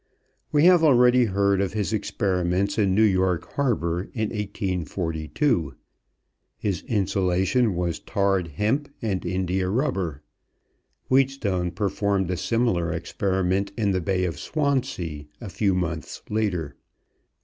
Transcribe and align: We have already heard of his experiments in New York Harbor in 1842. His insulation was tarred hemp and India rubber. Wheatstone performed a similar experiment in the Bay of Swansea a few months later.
We 0.51 0.65
have 0.65 0.83
already 0.83 1.25
heard 1.25 1.61
of 1.61 1.73
his 1.73 1.93
experiments 1.93 2.79
in 2.79 2.95
New 2.95 3.03
York 3.03 3.45
Harbor 3.53 4.09
in 4.15 4.29
1842. 4.29 5.75
His 6.57 6.81
insulation 6.87 7.75
was 7.75 7.99
tarred 7.99 8.47
hemp 8.47 8.89
and 9.03 9.23
India 9.23 9.69
rubber. 9.69 10.23
Wheatstone 11.07 11.69
performed 11.69 12.31
a 12.31 12.37
similar 12.37 12.91
experiment 12.91 13.73
in 13.77 13.91
the 13.91 14.01
Bay 14.01 14.23
of 14.25 14.39
Swansea 14.39 15.25
a 15.39 15.49
few 15.49 15.75
months 15.75 16.23
later. 16.31 16.75